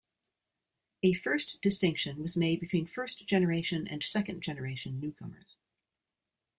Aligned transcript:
A 1.03 1.13
first 1.13 1.61
distinction 1.61 2.23
was 2.23 2.35
made 2.35 2.59
between 2.59 2.87
first-generation 2.87 3.85
and 3.87 4.01
second-generation 4.03 4.99
newcomers. 4.99 5.57